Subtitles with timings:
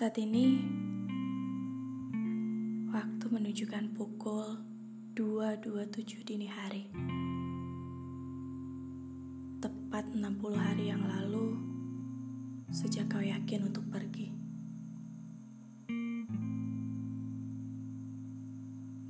[0.00, 0.56] Saat ini
[2.88, 4.56] waktu menunjukkan pukul
[5.12, 6.88] 2.27 dini hari.
[9.60, 11.52] Tepat 60 hari yang lalu
[12.72, 14.32] sejak kau yakin untuk pergi.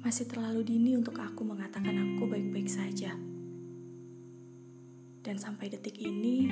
[0.03, 3.15] Masih terlalu dini untuk aku mengatakan aku baik-baik saja.
[5.23, 6.51] Dan sampai detik ini,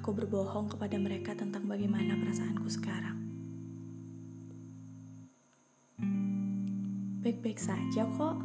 [0.00, 3.20] aku berbohong kepada mereka tentang bagaimana perasaanku sekarang.
[7.20, 8.40] Baik-baik saja kok.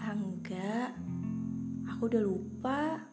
[0.00, 0.16] Ah,
[1.92, 3.04] aku udah lupa.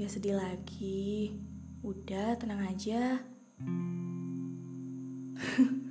[0.00, 1.36] Gak sedih lagi.
[1.84, 3.20] Udah, tenang aja.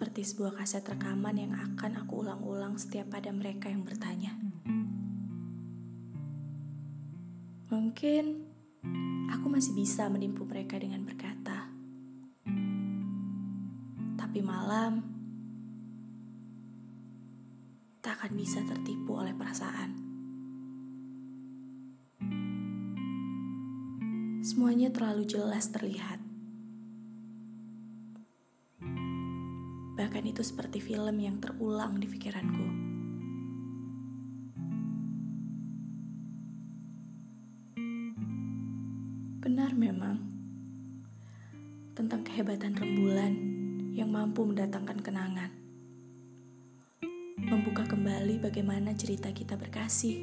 [0.00, 4.32] Seperti sebuah kaset rekaman yang akan aku ulang-ulang setiap pada mereka yang bertanya.
[7.68, 8.24] Mungkin
[9.28, 11.68] aku masih bisa menipu mereka dengan berkata,
[14.16, 15.04] tapi malam
[18.00, 20.00] tak akan bisa tertipu oleh perasaan.
[24.40, 26.29] Semuanya terlalu jelas terlihat.
[30.00, 32.66] Bahkan itu seperti film yang terulang di pikiranku.
[39.44, 40.16] Benar memang
[41.92, 43.32] tentang kehebatan rembulan
[43.92, 45.52] yang mampu mendatangkan kenangan.
[47.36, 50.16] Membuka kembali bagaimana cerita kita berkasih.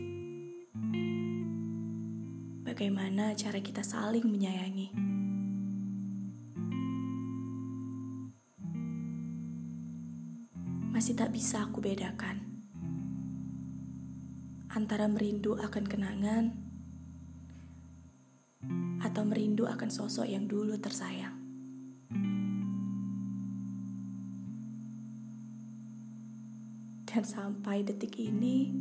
[2.66, 5.06] Bagaimana cara kita saling menyayangi.
[10.97, 12.41] Masih tak bisa aku bedakan
[14.73, 16.58] antara merindu akan kenangan
[19.05, 21.37] atau merindu akan sosok yang dulu tersayang.
[27.05, 28.73] Dan sampai detik ini,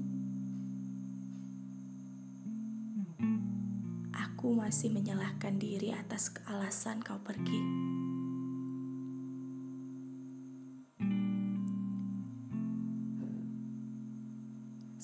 [4.17, 7.61] aku masih menyalahkan diri atas alasan kau pergi.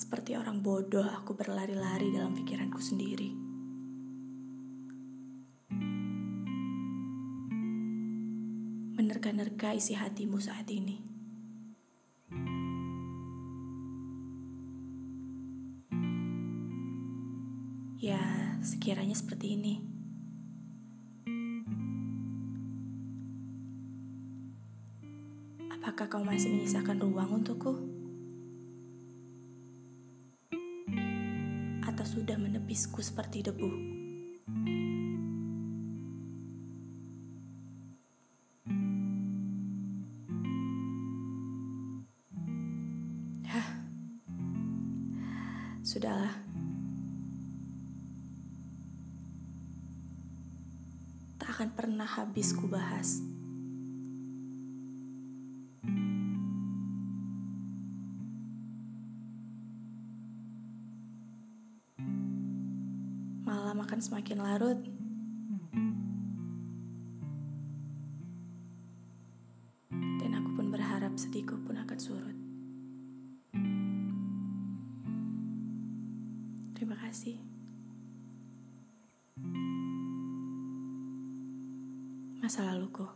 [0.02, 3.30] Seperti orang bodoh, aku berlari-lari dalam pikiranku sendiri.
[8.98, 10.98] Menerka-nerka isi hatimu saat ini.
[18.02, 18.18] Ya,
[18.58, 19.74] sekiranya seperti ini.
[25.70, 27.91] Apakah kau masih menyisakan ruang untukku?
[32.72, 33.70] Sudah menepisku seperti debu?
[43.44, 43.68] Hah.
[45.84, 46.32] Sudahlah.
[51.36, 53.31] Tak akan pernah habis ku bahas.
[63.72, 64.76] Malam akan semakin larut.
[70.20, 72.36] Dan aku pun berharap sedihku pun akan surut.
[76.76, 77.40] Terima kasih.
[82.44, 83.08] Masa laluku.